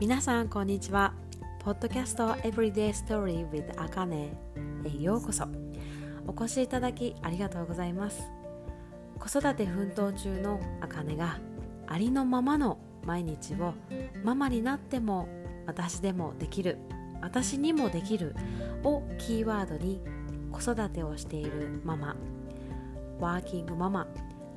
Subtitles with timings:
[0.00, 1.12] 皆さんこんにちは。
[1.58, 4.32] ポッドキャスト Everyday Story with あかね
[4.84, 5.44] へようこそ。
[6.24, 8.22] お越しいただきありがとうございます。
[9.18, 11.40] 子育て奮闘中のあかねが
[11.88, 13.74] ありのままの毎日を
[14.22, 15.26] ママになっても
[15.66, 16.78] 私でもできる
[17.20, 18.36] 私にもできる
[18.84, 20.00] をキーワードに
[20.52, 22.14] 子育てをしているママ。
[23.18, 24.06] ワーキングママ。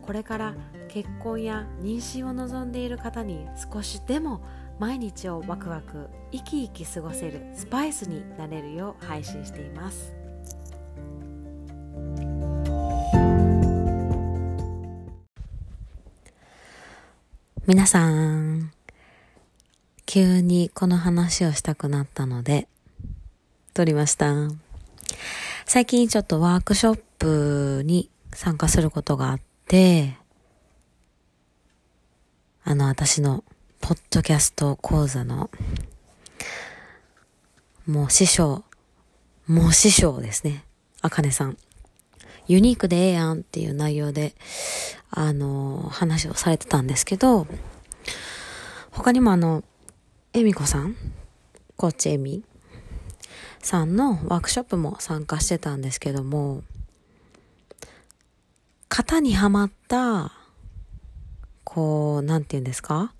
[0.03, 0.55] これから
[0.87, 4.43] 結婚や妊娠を望んでいる方に少しでも
[4.81, 10.11] 毎日をワクワク生き生き過ごせるスパイスになれるよう配信しています。
[17.67, 18.71] 皆さん
[20.07, 22.67] 急にこの話をしたくなったので
[23.75, 24.33] 撮りました。
[25.67, 30.17] 最近ちょっとワークショップに参加することがあって
[32.63, 33.43] あの私の
[33.81, 35.49] ポッドキャスト講座の、
[37.87, 38.63] もう師匠、
[39.47, 40.63] もう師匠ですね。
[41.01, 41.57] あかねさん。
[42.47, 44.35] ユニークでええやんっていう内容で、
[45.09, 47.47] あの、話をされてたんですけど、
[48.91, 49.63] 他にもあの、
[50.33, 50.95] えみこさん、
[51.75, 52.43] コーチえみ
[53.59, 56.63] さんのワークショップも参加してたんですけども、
[58.89, 60.31] 型にはまった、
[61.63, 63.13] こう、なんて言うんですか？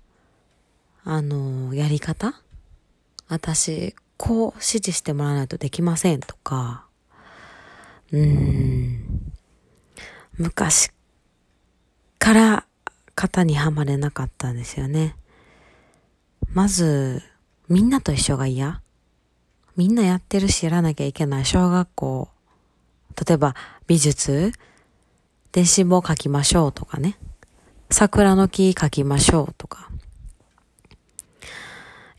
[1.04, 2.34] あの、やり方？
[3.28, 6.86] 私、こう指示してもらわないとできませんとか、
[8.12, 9.32] うーん、
[10.38, 10.90] 昔
[12.18, 12.66] から
[13.16, 15.16] 型にはまれなかったんですよね。
[16.52, 17.22] まず、
[17.68, 18.80] みんなと一緒が嫌。
[19.76, 21.44] みんなやってるしやらなきゃいけない。
[21.46, 22.28] 小学校、
[23.26, 23.56] 例えば
[23.86, 24.52] 美術、
[25.52, 27.18] 電子簿書きましょうとかね。
[27.90, 29.90] 桜の木書きましょうとか。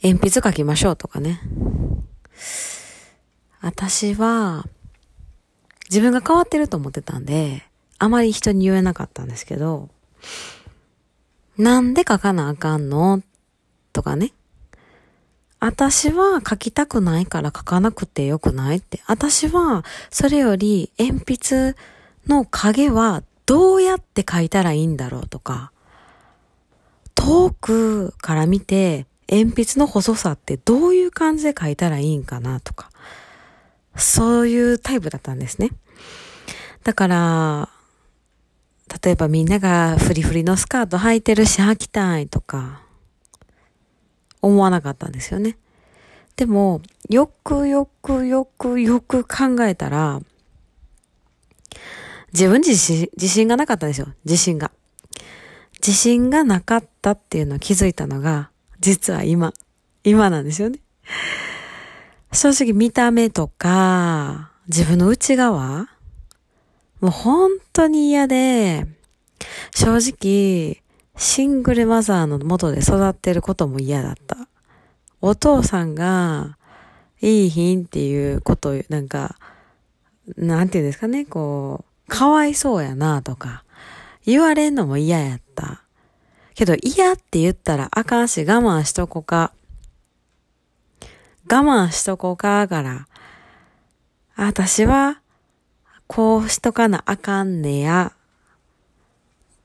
[0.04, 1.40] 鉛筆書きましょうとかね。
[3.62, 4.66] 私は、
[5.90, 7.64] 自分が変わってると思ってたんで、
[8.00, 9.90] あまり人に言えなかったんですけど、
[11.58, 13.22] なんで書かなあかんの
[13.94, 14.34] とかね。
[15.62, 19.02] 私は書きたくないから書かなくてよくないって。
[19.08, 21.76] 私は、それより鉛筆
[22.28, 25.72] の影はどうやって書いたらいいんだろうとか、
[27.16, 32.90] 遠くから見て鉛筆の細さってどういう感じで書いたらいいんかなとか、
[33.96, 35.72] そういうタイプだったんですね。
[36.84, 37.70] だから、
[39.04, 42.82] 例えばみんながフリフリのスカート履いてるし履きたいとか、
[44.42, 45.58] 思わなかったんですよね。
[46.36, 50.20] でも、よくよくよくよく考えたら、
[52.34, 54.08] 自分自身、自信がなかったんですよ。
[54.26, 54.72] 自信が。
[55.86, 58.50] 自信がなかったっていうのを気づいたのが、
[58.84, 59.54] 実は今、
[60.04, 60.80] 今なんですよね。
[62.34, 65.88] 正直見た目とか、自分の内側、
[67.00, 68.86] もう本当に嫌で、
[69.74, 70.84] 正直、
[71.16, 74.36] シングルマザーの元で育ってることも嫌だった。
[75.22, 76.58] お父さんが、
[77.22, 79.38] いい品っていうことを、なんか、
[80.36, 83.64] なんていうんですかね、こう、かわいそうやなとか、
[84.26, 85.84] 言われんのも嫌やった。
[86.56, 89.54] けど嫌って言ったらあかんし我慢しとこか。
[91.52, 93.08] 我慢しとこかから、
[94.36, 95.20] 私は
[96.08, 98.14] こうしとかなあかんねや。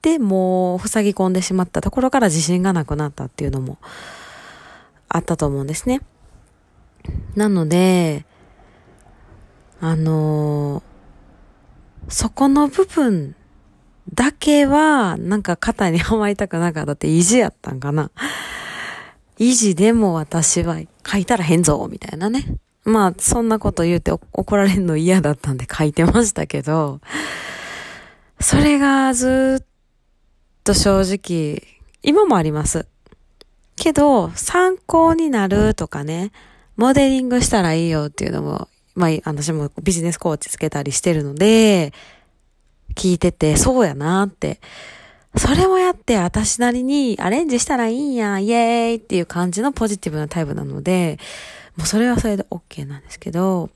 [0.02, 3.78] で、もう塞ぎ込んでしまったところから自信がなくなったっていうのも
[5.08, 6.00] あったと思うんですね。
[7.34, 8.24] なので、
[9.80, 13.36] あのー、そこの部分
[14.14, 18.10] だけは、なんか肩にはまりたくなかったって意地やったんかな。
[19.38, 22.44] 意地でも私は書いたら変ぞ、みたいなね。
[22.84, 27.00] まあ、そんなこと言うて怒られんの嫌だったんで書いてましたけど、
[28.40, 29.66] それがずっ
[30.64, 31.62] と正直、
[32.02, 32.86] 今もあります。
[33.76, 36.32] けど、参考になるとかね、
[36.76, 41.92] モデリングしたらいいよっていうのも、まあ、私もビジネスコーチつけたりしてるので、
[42.94, 44.60] 聞いてて、そうやなって。
[45.36, 51.18] それをやって私なりにアレンジしたらいいんや、イエーイっていう感じのポジティブなタイプなので、
[51.76, 53.70] もうそれはそれで OK なんですけど、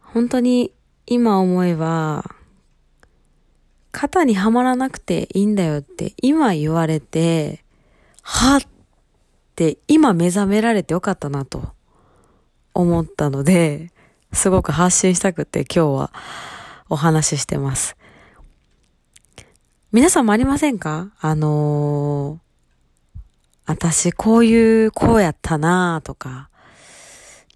[0.00, 0.72] 本当に
[1.06, 2.24] 今思えば、
[3.90, 7.64] 肩にはまらなくていいんだよって今言われて、
[8.22, 8.60] はっ
[9.56, 11.72] て今目覚められてよかったなと
[12.74, 13.90] 思ったので、
[14.32, 16.12] すごく発信したくて今日は
[16.88, 17.96] お話ししてます。
[19.92, 21.10] 皆さんもありませんか？
[21.20, 23.20] あのー、
[23.66, 26.48] 私こういうこうやったなとか、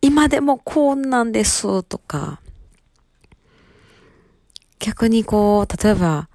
[0.02, 2.40] 今でもこんなんですとか、
[4.78, 6.29] 逆にこう、例えば、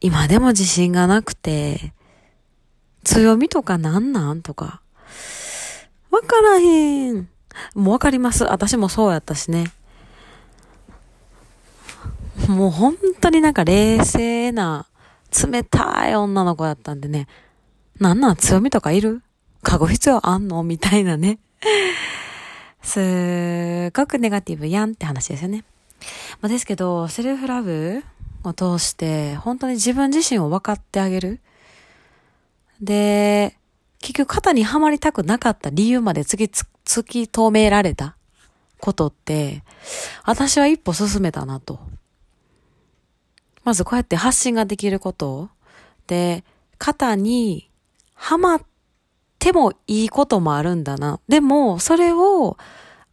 [0.00, 1.94] 今でも自信がなくて、
[3.02, 4.82] 強みとかなんなんとか、
[6.10, 7.28] わからへん。
[7.74, 8.44] もうわかります。
[8.44, 9.72] 私もそうやったしね。
[12.48, 14.86] もう本当になんか冷静な、
[15.50, 17.26] 冷たい女の子だったんでね、
[17.98, 19.22] なんなん強みとかいる？
[19.62, 20.62] かご必要あんの？
[20.62, 21.38] みたいなね。
[22.82, 23.00] す
[23.88, 25.64] っごくネガティブやんって話ですよね。
[26.40, 28.04] まあ、ですけど、セルフラブ
[28.44, 31.40] を通して、本当に自分自身を分かってあげる。
[32.80, 33.56] で、
[34.00, 36.44] 結局肩にはまりたくなかった理由まで突き、
[36.84, 38.16] 突き止められた
[38.78, 39.64] ことって、
[40.24, 41.80] 私は一歩進めたなと。
[43.66, 45.50] まずこうやって発信ができること
[46.06, 46.44] で、
[46.78, 47.68] 肩に
[48.14, 48.62] はまっ
[49.40, 51.18] てもいいこともあるんだな。
[51.26, 52.56] でも、それを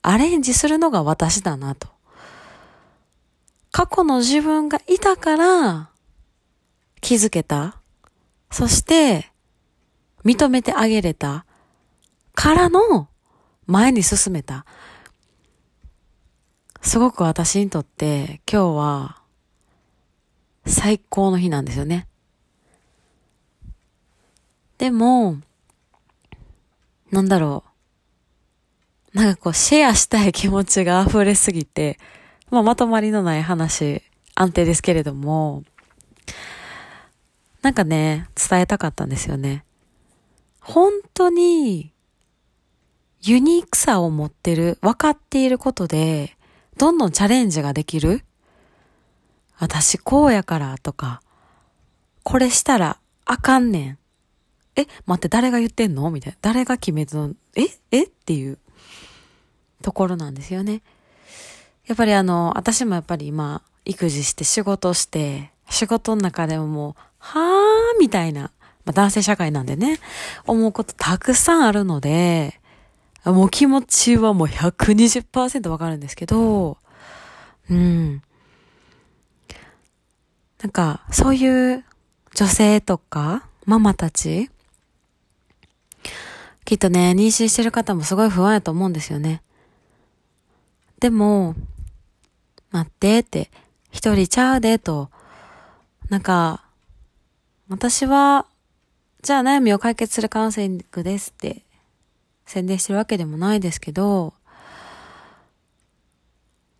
[0.04, 1.88] アレンジするのが私だなと。
[3.72, 5.90] 過去の自分がいたから
[7.02, 7.82] 気づけた。
[8.52, 9.32] そして、
[10.24, 11.48] 認めてあげれた。
[12.36, 13.08] からの
[13.66, 14.68] 前に進めた。
[16.84, 19.23] すごく私にとって今日は
[20.66, 22.08] 最高の日なんですよね。
[24.78, 25.38] でも、
[27.12, 27.64] なんだろ
[29.14, 29.18] う。
[29.18, 32.00] なんかこう、シェアしたい気持ちが溢れすぎて、
[32.50, 34.02] まあ、まとまりのない話、
[34.36, 35.64] 安定ですけれども、
[37.62, 39.64] なんかね、伝えたかったんですよね。
[40.60, 41.94] 本当に、
[43.22, 46.36] ユニークさを持ってる、分かっていることで、
[46.78, 48.26] どんどんチャレンジができる
[49.64, 51.22] 私こうやからとか、
[52.24, 53.98] これしたらあかんねん。
[54.76, 56.12] え、待って、誰が言ってんの？
[56.12, 56.38] みたいな。
[56.42, 57.34] 誰が決めたの？
[57.56, 57.68] え？
[57.92, 58.04] え？
[58.04, 58.58] っていう
[59.82, 60.82] ところなんですよね。
[61.86, 68.52] やっぱりあの、私もやっぱり今、育児して仕事して、仕事の中でももう、はーみたいな、
[68.84, 70.00] まあ男性社会なんでね、
[70.46, 72.60] 思うことたくさんあるので、
[73.24, 76.78] もう気持ちはもう120%わかるんですけど、
[77.70, 78.22] うん。
[80.64, 81.84] なんか、そういう
[82.36, 84.50] 女性とか、ママたち、
[86.64, 89.42] きっとね、妊娠してる方もすごい不安やと思うんですよね。
[91.02, 91.56] でも、
[92.72, 93.52] 待ってって、
[93.92, 95.10] 一人ちゃうでと、
[96.08, 96.64] なんか、
[97.68, 98.46] 私は、
[99.22, 101.64] じゃあ悩みを解決するカウンセリングですって
[102.46, 104.34] 宣伝してるわけでもないですけど、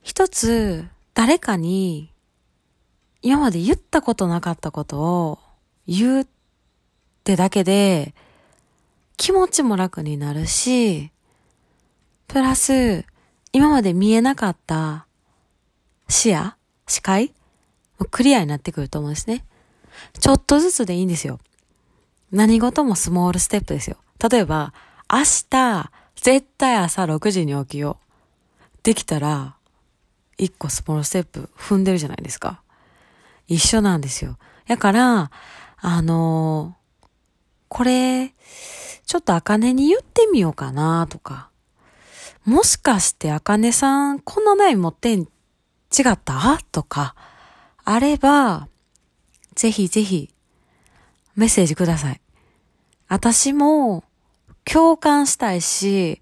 [0.02, 2.13] 一つ誰かに
[3.24, 5.40] 今まで言ったことなかったことを
[5.88, 6.28] 言うっ
[7.24, 8.14] てだけで
[9.18, 11.10] 気持ちも楽になるし、
[12.28, 13.06] プラス
[13.54, 15.08] 今まで見えなかった
[16.10, 16.54] 視野
[16.88, 17.34] 視界
[18.12, 19.46] クリアになってくると思うんですね。
[20.20, 21.40] ちょっとずつでいいんですよ。
[22.32, 23.98] 何事もスモールステップですよ。
[24.30, 24.74] 例えば、
[25.10, 28.78] 明日、絶対朝6時に起きよう。
[28.82, 29.56] できたら、
[30.38, 32.63] 一個スモールステップ踏んでるじゃないですか。
[33.48, 34.38] 一緒なんですよ。
[34.68, 35.32] だから、
[35.78, 37.06] あのー、
[37.68, 38.34] これ、
[39.06, 41.50] ちょっとあかねに言ってみようかなとか。
[42.46, 45.26] もしかしてあかねさん、こんな悩み持ってん、違
[46.10, 46.60] った？
[46.72, 47.16] とか、
[47.84, 48.68] あれば、
[49.56, 50.34] ぜひぜひ、
[51.36, 52.22] メッセージください。
[53.08, 54.04] 私も、
[54.66, 56.22] 共感したいし、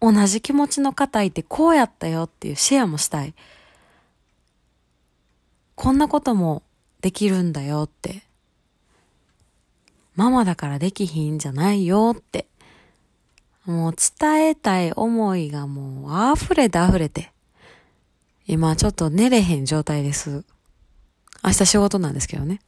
[0.00, 3.34] 同じ気持ちの方いてこうやったよっていうシェアもしたい。
[5.80, 6.62] こんなことも
[7.00, 8.22] できるんだよって。
[10.14, 12.46] ママだからできひんじゃないよって。
[13.64, 17.32] もう伝えたい思いがもう溢れて溢れて。
[18.46, 20.44] 今ちょっと寝れへん状態です。
[21.42, 22.60] 明日仕事なんですけどね。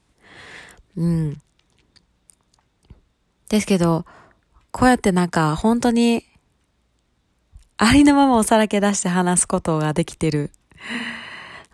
[0.97, 1.38] うん。
[3.50, 4.07] ですけど、
[4.71, 6.25] こうやってなんか本当に
[7.76, 10.50] ありのままをさらけ出して話すことができてる。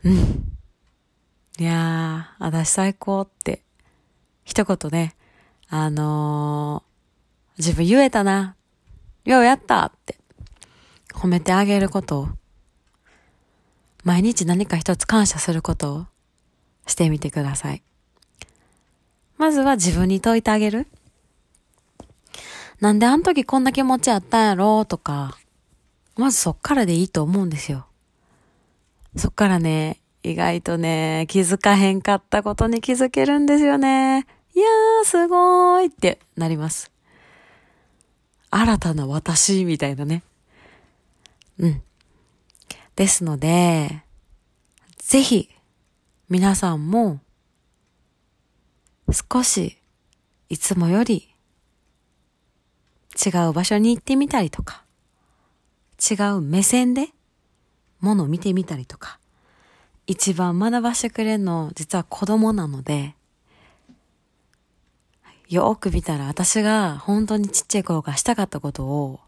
[0.02, 0.57] うん。
[1.60, 3.64] いやー、私最高って、
[4.44, 5.16] 一言ね、
[5.68, 8.54] あのー、自分言えたな、
[9.24, 10.20] ようやったって、
[11.12, 12.28] 褒めてあげることを、
[14.04, 16.06] 毎日何か一つ感謝することを
[16.86, 17.82] してみてください。
[19.36, 20.86] まずは自分に問いてあげる。
[22.78, 25.36] なんであの時こんな気持ちあったんやろうとか、
[26.16, 27.88] まずそっからでいいと思うんですよ。
[29.16, 34.26] そっからね、意外とね、気づかへんかったことに気づけるんですよね。
[34.54, 36.90] いやー、すごーいってなります。
[38.50, 40.22] 新たな私みたいなね。
[41.58, 41.82] うん。
[42.96, 44.02] ですので、
[44.98, 45.50] ぜひ、
[46.28, 47.20] 皆さんも、
[49.10, 49.78] 少し、
[50.48, 51.34] いつもより、
[53.24, 54.84] 違う場所に行ってみたりとか、
[55.98, 57.08] 違う目線で、
[58.00, 59.18] ものを見てみたりとか、
[60.08, 63.14] 一番学ばしてくれるの、実は子供なので、
[65.50, 69.20] よく見たら私が本当にちっちゃい頃からしたかったことを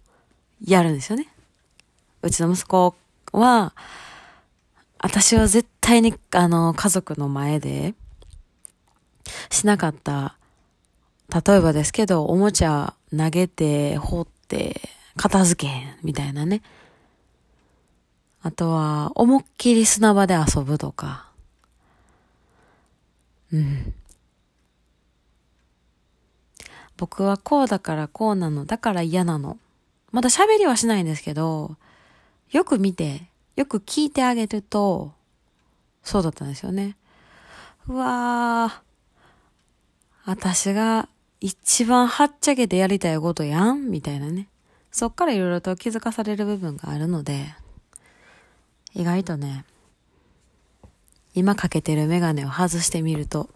[0.64, 1.28] やるんですよね。
[2.22, 2.94] うちの息子
[3.32, 3.74] は、
[4.98, 7.94] 私は絶対に、あの、家族の前で
[9.50, 10.38] しなかった、
[11.46, 14.80] 例えばですけど、おもちゃ投げて、掘って、
[15.16, 16.62] 片付けへん、みたいなね。
[18.42, 21.28] あとは、思いっきり砂場で遊ぶとか。
[23.52, 23.92] うん。
[26.96, 29.58] 僕はこうだからこうなの、だから嫌なの。
[30.12, 31.76] まだ喋りはしないんですけど、
[32.50, 33.22] よく見て、
[33.56, 35.12] よく聞いてあげると、
[36.02, 36.96] そうだったんですよね。
[37.88, 41.08] うわぁ、私が
[41.40, 43.90] 一番はっちゃけてやりたいことやん？
[43.90, 44.48] みたいなね。
[44.90, 47.54] そっからいろいろと気づかされる部分があるので、
[48.94, 49.64] 意外とね、
[51.34, 53.48] 今かけてるメガネを外してみると、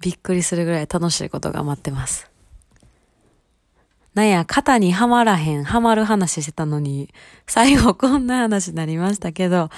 [0.00, 2.30] びっくりするぐらい楽しいことが待ってます。
[4.14, 7.08] なんや、肩にはまらへん、はまる話してたのに、
[7.46, 9.70] 最後こんな話になりましたけど、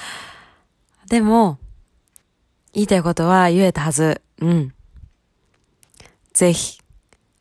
[1.08, 1.58] でも、
[2.72, 4.22] 言いたいことは言えたはず。
[4.40, 4.74] うん。
[6.32, 6.80] ぜひ、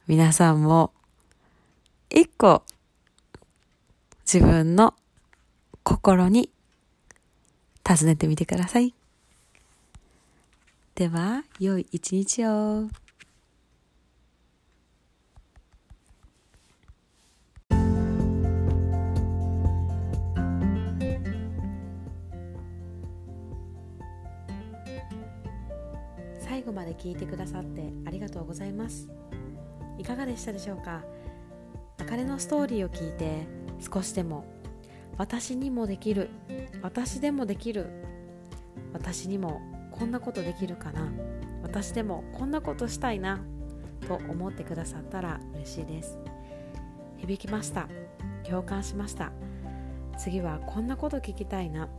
[0.06, 0.92] 皆さんも、
[2.12, 2.64] 一個、
[4.26, 4.94] 自分の
[5.84, 6.50] 心に
[7.84, 8.94] 尋ねてみてください。
[10.96, 12.88] では、良い一日を。
[26.40, 29.10] 最後まで聞いてくださってありがとうございます
[29.98, 31.02] いかがでしたでしょうか？
[31.98, 33.48] あかねのストーリーを聞いて
[33.80, 34.46] 少しでも
[35.18, 36.30] 私にもできる。
[36.82, 37.90] 私でもできる。
[38.94, 41.12] 私にもこんなことできるかな。
[41.62, 43.42] 私でもこんなことしたいな。
[44.08, 46.18] と思ってくださったら嬉しいです。
[47.18, 47.88] 響きました。
[48.44, 49.32] 共感しました。
[50.18, 51.90] 次はこんなこと聞きたいな。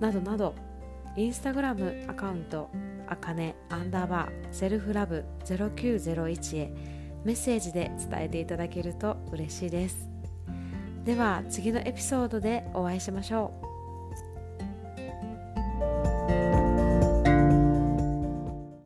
[0.00, 0.54] などなど。
[1.16, 2.70] インスタグラムアカウント。
[3.06, 3.56] あかね。
[3.70, 4.30] アンダーバー。
[4.50, 5.24] セルフラブ。
[5.44, 6.96] 0901へ。
[7.24, 10.15] メッセージで伝えていただけると嬉しいです。
[11.06, 13.65] では次のエピソードでお会いしましょう。